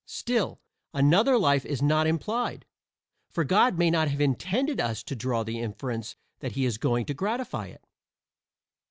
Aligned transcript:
Still, 0.07 0.59
another 0.95 1.37
life 1.37 1.63
is 1.63 1.79
not 1.83 2.07
implied, 2.07 2.65
for 3.29 3.43
God 3.43 3.77
may 3.77 3.91
not 3.91 4.07
have 4.07 4.19
intended 4.19 4.81
us 4.81 5.03
to 5.03 5.15
draw 5.15 5.43
the 5.43 5.59
inference 5.59 6.15
that 6.39 6.53
he 6.53 6.65
is 6.65 6.79
going 6.79 7.05
to 7.05 7.13
gratify 7.13 7.67
it. 7.67 7.85